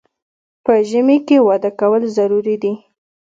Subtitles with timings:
[0.63, 2.73] په ژمي کې واده کول ضروري دي